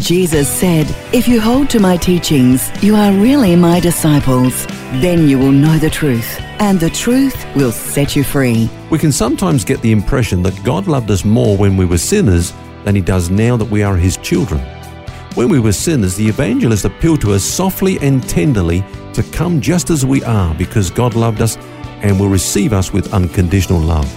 [0.00, 4.66] Jesus said, If you hold to my teachings, you are really my disciples.
[5.00, 8.70] Then you will know the truth, and the truth will set you free.
[8.90, 12.52] We can sometimes get the impression that God loved us more when we were sinners
[12.84, 14.60] than he does now that we are his children.
[15.34, 19.90] When we were sinners, the evangelist appealed to us softly and tenderly to come just
[19.90, 21.56] as we are because God loved us
[22.02, 24.14] and will receive us with unconditional love.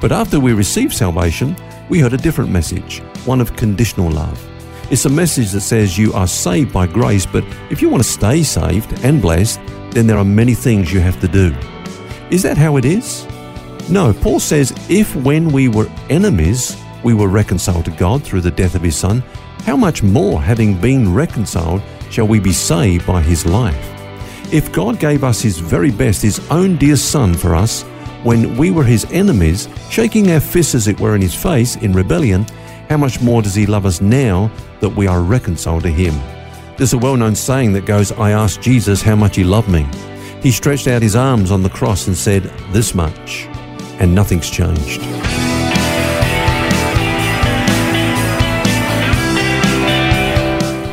[0.00, 1.56] But after we received salvation,
[1.88, 4.51] we heard a different message, one of conditional love.
[4.92, 8.08] It's a message that says you are saved by grace, but if you want to
[8.10, 9.58] stay saved and blessed,
[9.92, 11.56] then there are many things you have to do.
[12.28, 13.26] Is that how it is?
[13.88, 18.50] No, Paul says if when we were enemies, we were reconciled to God through the
[18.50, 19.20] death of his Son,
[19.64, 24.52] how much more, having been reconciled, shall we be saved by his life?
[24.52, 27.80] If God gave us his very best, his own dear Son for us,
[28.24, 31.94] when we were his enemies, shaking our fists as it were in his face in
[31.94, 32.44] rebellion,
[32.92, 36.12] how much more does he love us now that we are reconciled to him?
[36.76, 39.88] There's a well known saying that goes, I asked Jesus how much he loved me.
[40.42, 43.46] He stretched out his arms on the cross and said, This much,
[43.98, 45.00] and nothing's changed.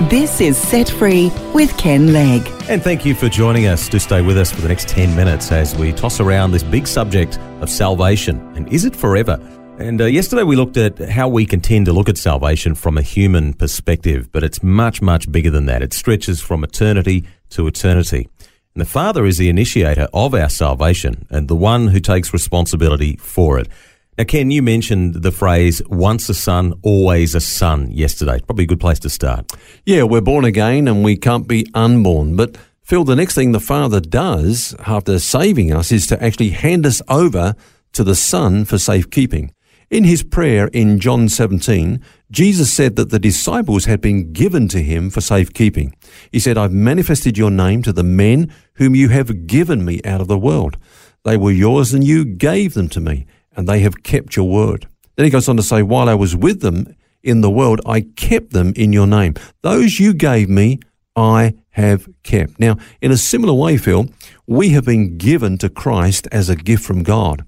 [0.09, 2.47] This is Set Free with Ken Legg.
[2.69, 5.51] And thank you for joining us to stay with us for the next 10 minutes
[5.51, 8.39] as we toss around this big subject of salvation.
[8.55, 9.37] And is it forever?
[9.79, 12.97] And uh, yesterday we looked at how we can tend to look at salvation from
[12.97, 15.81] a human perspective, but it's much, much bigger than that.
[15.81, 18.27] It stretches from eternity to eternity.
[18.75, 23.15] And the Father is the initiator of our salvation and the one who takes responsibility
[23.21, 23.69] for it.
[24.17, 28.41] Now, Ken, you mentioned the phrase once a son, always a son yesterday.
[28.41, 29.49] Probably a good place to start.
[29.85, 32.35] Yeah, we're born again and we can't be unborn.
[32.35, 36.85] But Phil, the next thing the Father does after saving us is to actually hand
[36.85, 37.55] us over
[37.93, 39.53] to the Son for safekeeping.
[39.89, 44.83] In his prayer in John 17, Jesus said that the disciples had been given to
[44.83, 45.95] him for safekeeping.
[46.31, 50.21] He said, I've manifested your name to the men whom you have given me out
[50.21, 50.77] of the world.
[51.23, 54.87] They were yours and you gave them to me and they have kept your word.
[55.15, 58.01] Then he goes on to say, While I was with them in the world, I
[58.01, 59.33] kept them in your name.
[59.63, 60.79] Those you gave me,
[61.19, 62.59] I have kept.
[62.59, 64.07] Now, in a similar way, Phil,
[64.47, 67.45] we have been given to Christ as a gift from God.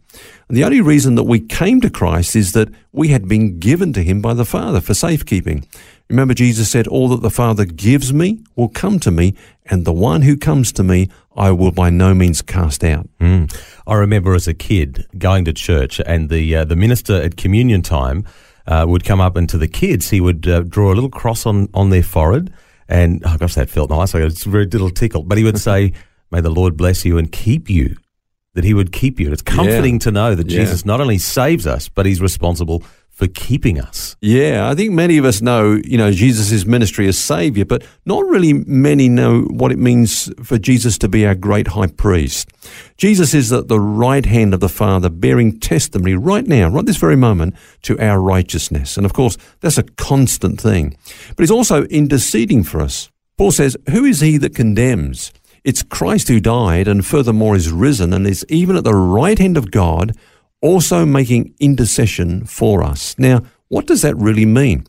[0.48, 3.94] And the only reason that we came to Christ is that we had been given
[3.94, 5.66] to him by the Father for safekeeping.
[6.10, 9.34] Remember, Jesus said, All that the Father gives me will come to me,
[9.66, 13.08] and the one who comes to me I will by no means cast out.
[13.20, 13.50] Mm.
[13.88, 17.82] I remember as a kid going to church, and the uh, the minister at communion
[17.82, 18.26] time
[18.68, 21.46] uh, would come up, and to the kids, he would uh, draw a little cross
[21.46, 22.52] on, on their forehead.
[22.92, 24.14] And oh gosh, that felt nice.
[24.14, 25.24] It's a very little tickle.
[25.24, 25.94] But he would say,
[26.30, 27.96] May the Lord bless you and keep you
[28.54, 29.32] that he would keep you.
[29.32, 30.00] It's comforting Yeah.
[30.00, 30.60] to know that Yeah.
[30.60, 32.84] Jesus not only saves us, but he's responsible
[33.22, 34.16] for keeping us.
[34.20, 38.26] Yeah, I think many of us know, you know, Jesus' ministry as Savior, but not
[38.26, 42.50] really many know what it means for Jesus to be our great high priest.
[42.98, 46.98] Jesus is at the right hand of the Father, bearing testimony right now, right this
[46.98, 48.98] very moment, to our righteousness.
[48.98, 50.98] And of course, that's a constant thing.
[51.36, 53.12] But he's also interceding for us.
[53.38, 55.32] Paul says, Who is he that condemns?
[55.64, 59.58] It's Christ who died and furthermore is risen and is even at the right hand
[59.58, 60.18] of God,
[60.62, 63.16] also making intercession for us.
[63.18, 64.86] Now, what does that really mean?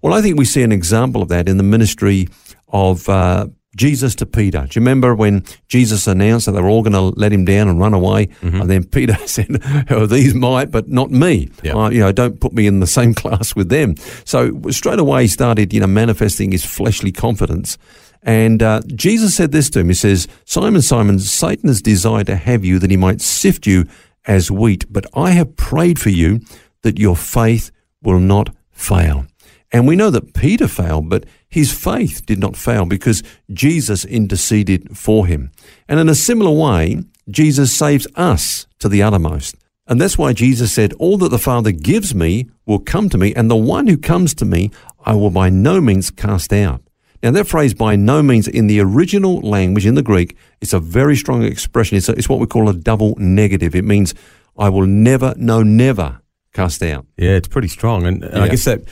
[0.00, 2.28] Well, I think we see an example of that in the ministry
[2.68, 4.60] of uh, Jesus to Peter.
[4.60, 7.68] Do you remember when Jesus announced that they were all going to let him down
[7.68, 8.28] and run away?
[8.60, 9.48] And then Peter said,
[9.90, 11.50] oh, These might, but not me.
[11.62, 11.74] Yeah.
[11.74, 13.96] Uh, you know, don't put me in the same class with them.
[14.24, 17.76] So straight away he started, you know, manifesting his fleshly confidence.
[18.22, 19.88] And uh, Jesus said this to him.
[19.88, 23.86] He says, Simon, Simon, Satan has desired to have you that he might sift you
[24.26, 26.40] as wheat, but I have prayed for you
[26.82, 27.70] that your faith
[28.02, 29.26] will not fail.
[29.72, 34.96] And we know that Peter failed, but his faith did not fail because Jesus interceded
[34.96, 35.50] for him.
[35.88, 39.56] And in a similar way, Jesus saves us to the uttermost.
[39.88, 43.34] And that's why Jesus said, All that the Father gives me will come to me,
[43.34, 44.70] and the one who comes to me
[45.04, 46.82] I will by no means cast out.
[47.22, 50.80] Now, that phrase by no means in the original language, in the Greek, it's a
[50.80, 51.96] very strong expression.
[51.96, 53.74] It's, a, it's what we call a double negative.
[53.74, 54.14] It means
[54.56, 56.20] I will never, no, never
[56.52, 57.06] cast out.
[57.16, 58.06] Yeah, it's pretty strong.
[58.06, 58.82] And, and I guess that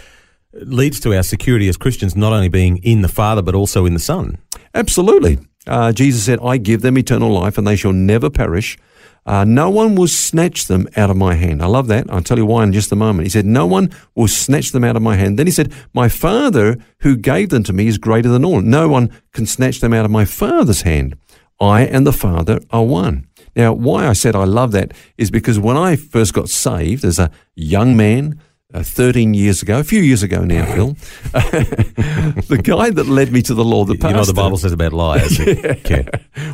[0.53, 3.95] leads to our security as Christians not only being in the Father, but also in
[3.95, 4.39] the Son.
[4.75, 5.39] Absolutely.
[5.67, 8.77] Uh, Jesus said, I give them eternal life and they shall never perish.
[9.27, 11.63] Uh, no one will snatch them out of my hand.
[11.63, 12.07] I love that.
[12.11, 13.27] I'll tell you why in just a moment.
[13.27, 15.39] He said, No one will snatch them out of my hand.
[15.39, 18.61] Then he said, My Father who gave them to me is greater than all.
[18.61, 21.17] No one can snatch them out of my Father's hand.
[21.61, 23.27] I and the Father are one.
[23.57, 27.19] Now, why I said I love that is because when I first got saved as
[27.19, 28.41] a young man,
[28.75, 30.89] uh, 13 years ago, a few years ago now, Phil,
[31.33, 34.09] the guy that led me to the Lord, the pastor.
[34.09, 35.39] You know what the Bible says about liars.
[35.89, 36.09] yeah.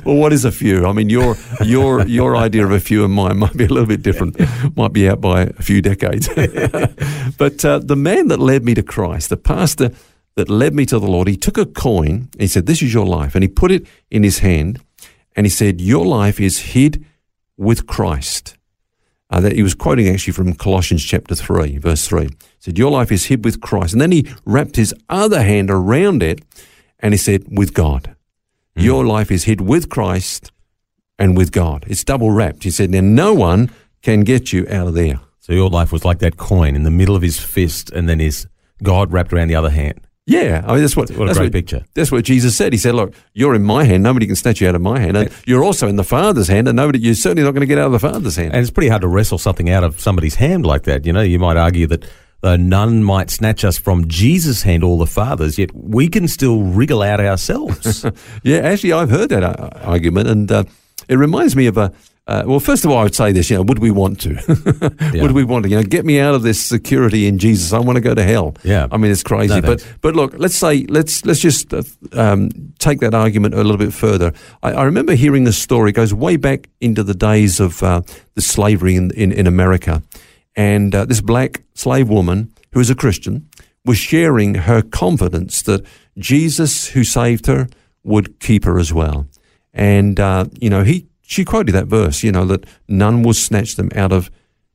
[0.05, 0.87] Well, what is a few?
[0.87, 3.87] I mean, your your your idea of a few and mine might be a little
[3.87, 4.37] bit different.
[4.77, 6.29] Might be out by a few decades.
[7.39, 9.91] but uh, the man that led me to Christ, the pastor
[10.37, 12.29] that led me to the Lord, he took a coin.
[12.39, 14.81] He said, "This is your life," and he put it in his hand,
[15.35, 17.03] and he said, "Your life is hid
[17.57, 18.59] with Christ."
[19.31, 22.25] Uh, that he was quoting actually from Colossians chapter 3, verse 3.
[22.25, 23.93] He said, Your life is hid with Christ.
[23.93, 26.41] And then he wrapped his other hand around it
[26.99, 28.17] and he said, With God.
[28.77, 28.83] Mm.
[28.83, 30.51] Your life is hid with Christ
[31.17, 31.85] and with God.
[31.87, 32.65] It's double wrapped.
[32.65, 33.71] He said, Now no one
[34.03, 35.21] can get you out of there.
[35.39, 38.19] So your life was like that coin in the middle of his fist and then
[38.19, 38.49] his
[38.83, 40.01] God wrapped around the other hand.
[40.31, 41.11] Yeah, I mean that's what.
[41.11, 41.85] What a that's great what, picture.
[41.95, 42.73] That's what Jesus said.
[42.73, 44.05] He said, "Look, you're in my hand.
[44.05, 46.69] Nobody can snatch you out of my hand, and you're also in the Father's hand,
[46.69, 47.01] and nobody.
[47.01, 49.03] You're certainly not going to get out of the Father's hand." And it's pretty hard
[49.03, 51.05] to wrestle something out of somebody's hand like that.
[51.05, 52.05] You know, you might argue that
[52.43, 56.63] though none might snatch us from Jesus' hand, all the Father's, yet we can still
[56.63, 58.07] wriggle out ourselves.
[58.45, 60.63] yeah, actually, I've heard that uh, argument, and uh,
[61.09, 61.93] it reminds me of a.
[62.27, 63.51] Uh, well, first of all, I would say this.
[63.51, 64.91] You know, would we want to?
[65.13, 65.23] Yeah.
[65.23, 65.69] Would we want to?
[65.71, 67.73] You know, get me out of this security in Jesus.
[67.73, 68.55] I want to go to hell.
[68.63, 68.87] Yeah.
[68.93, 69.55] I mean, it's crazy.
[69.55, 71.83] No, but but look, let's say let's let's just uh,
[72.13, 74.33] um, take that argument a little bit further.
[74.63, 75.91] I, I remember hearing a story.
[75.91, 78.03] It goes way back into the days of uh,
[78.35, 80.03] the slavery in, in in America,
[80.55, 83.49] and uh, this black slave woman who was a Christian
[83.85, 85.85] was sharing her confidence that
[86.19, 87.69] Jesus, who saved her,
[88.05, 89.27] would keep her as well.
[89.73, 93.77] And uh, you know, he she quoted that verse, you know, that none will snatch
[93.77, 94.31] them out of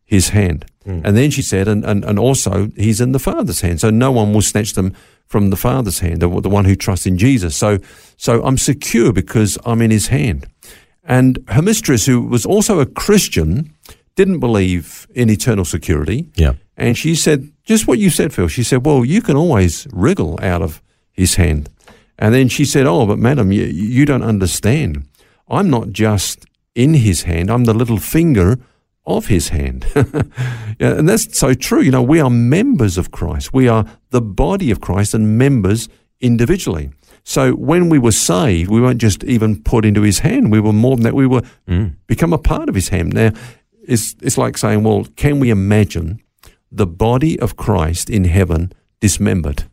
[0.05, 0.65] his hand.
[0.85, 1.01] Hmm.
[1.03, 3.81] And then she said, and, and, and also he's in the Father's hand.
[3.81, 4.93] So no one will snatch them
[5.27, 7.57] from the Father's hand, the, the one who trusts in Jesus.
[7.57, 7.79] So
[8.15, 10.47] so I'm secure because I'm in his hand.
[11.03, 13.73] And her mistress, who was also a Christian,
[14.15, 16.29] didn't believe in eternal security.
[16.35, 16.53] yeah.
[16.77, 18.49] And she said, just what you said, Phil.
[18.49, 20.81] She said, well, you can always wriggle out of
[21.13, 21.69] his hand.
[22.17, 25.05] And then she said, oh, but madam, you, you don't understand.
[25.47, 28.57] I'm not just in his hand, I'm the little finger
[29.05, 29.85] of his hand.
[29.95, 31.81] yeah, and that's so true.
[31.81, 33.53] You know, we are members of Christ.
[33.53, 35.87] We are the body of Christ and members
[36.19, 36.89] individually.
[37.23, 40.51] So when we were saved, we weren't just even put into his hand.
[40.51, 41.15] We were more than that.
[41.15, 41.95] We were mm.
[42.07, 43.13] become a part of his hand.
[43.13, 43.31] Now,
[43.87, 46.21] it's, it's like saying, well, can we imagine
[46.71, 49.65] the body of Christ in heaven dismembered?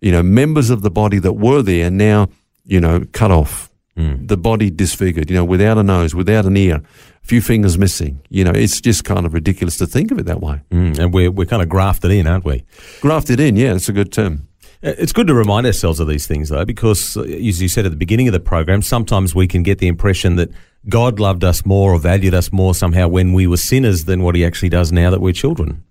[0.00, 2.28] You know, members of the body that were there now,
[2.64, 3.70] you know, cut off.
[3.96, 8.20] The body disfigured, you know, without a nose, without an ear, a few fingers missing.
[8.28, 10.60] You know, it's just kind of ridiculous to think of it that way.
[10.70, 12.64] Mm, and we're, we're kind of grafted in, aren't we?
[13.00, 14.48] Grafted in, yeah, that's a good term.
[14.82, 17.86] Uh, It's good to remind ourselves of these things, though, because, uh, as you said
[17.86, 20.50] at the beginning of the program, sometimes we can get the impression that
[20.88, 24.34] God loved us more or valued us more somehow when we were sinners than what
[24.34, 25.82] He actually does now that we're children.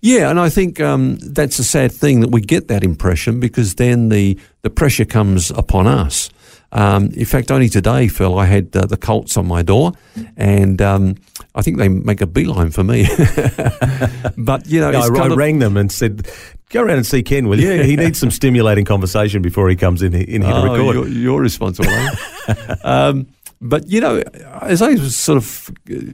[0.00, 3.76] Yeah, and I think um, that's a sad thing that we get that impression because
[3.76, 6.28] then the, the pressure comes upon us.
[6.74, 9.92] Um, in fact, only today, Phil, I had uh, the Colts on my door,
[10.38, 11.16] and um,
[11.54, 13.06] I think they make a beeline for me.
[14.38, 16.26] but you know, I, it's I kind of- rang them and said,
[16.70, 17.70] "Go around and see Ken, will you?
[17.72, 17.82] Yeah.
[17.82, 21.08] He needs some stimulating conversation before he comes in in here to Oh, record." You're,
[21.08, 21.90] you're responsible.
[21.90, 22.74] eh?
[22.84, 23.26] um,
[23.60, 24.22] but you know,
[24.62, 25.70] as I was sort of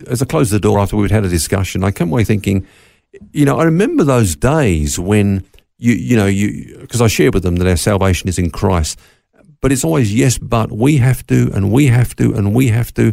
[0.09, 2.67] as I closed the door after we'd had a discussion, I came away thinking,
[3.33, 5.45] you know, I remember those days when
[5.79, 8.99] you you know you because I shared with them that our salvation is in Christ,
[9.61, 12.93] but it's always yes, but we have to, and we have to, and we have
[12.95, 13.13] to,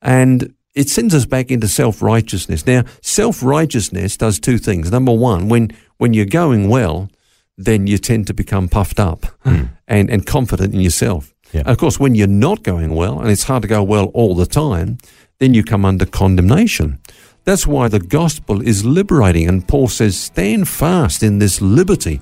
[0.00, 2.66] and it sends us back into self righteousness.
[2.66, 4.90] Now, self righteousness does two things.
[4.90, 7.10] Number one, when when you're going well,
[7.56, 9.64] then you tend to become puffed up hmm.
[9.86, 11.34] and, and confident in yourself.
[11.52, 11.60] Yeah.
[11.60, 14.34] And of course, when you're not going well, and it's hard to go well all
[14.34, 14.98] the time,
[15.38, 16.98] then you come under condemnation.
[17.44, 19.48] That's why the gospel is liberating.
[19.48, 22.20] And Paul says, stand fast in this liberty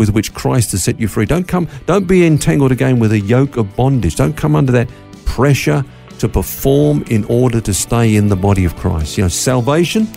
[0.00, 1.26] with which Christ has set you free.
[1.26, 4.16] Don't come, don't be entangled again with a yoke of bondage.
[4.16, 4.88] Don't come under that
[5.26, 5.84] pressure
[6.18, 9.18] to perform in order to stay in the body of Christ.
[9.18, 10.08] You know, salvation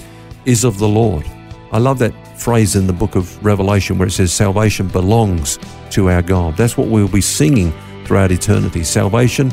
[0.46, 1.26] is of the Lord.
[1.74, 5.60] I love that phrase in the book of Revelation where it says salvation belongs
[5.90, 6.56] to our God.
[6.56, 7.74] That's what we'll be singing
[8.06, 8.86] throughout eternity.
[8.86, 9.52] Salvation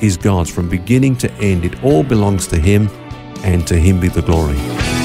[0.00, 1.64] is God's from beginning to end.
[1.64, 2.88] It all belongs to Him
[3.42, 5.01] and to Him be the glory.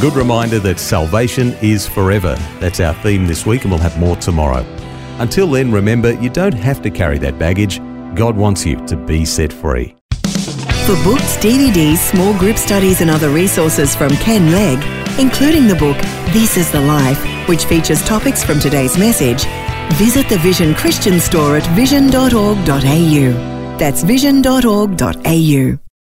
[0.00, 2.36] Good reminder that salvation is forever.
[2.60, 4.64] That's our theme this week, and we'll have more tomorrow.
[5.18, 7.80] Until then, remember, you don't have to carry that baggage.
[8.14, 9.96] God wants you to be set free.
[10.86, 14.78] For books, DVDs, small group studies, and other resources from Ken Legg,
[15.18, 15.96] including the book
[16.32, 19.44] This is the Life, which features topics from today's message,
[19.98, 23.76] visit the Vision Christian store at vision.org.au.
[23.78, 25.87] That's vision.org.au.